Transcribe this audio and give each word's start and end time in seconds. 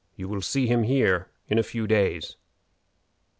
You 0.15 0.27
will 0.27 0.41
see 0.41 0.65
him 0.65 0.81
here 0.81 1.29
in 1.47 1.59
a 1.59 1.61
few 1.61 1.85
days." 1.85 2.35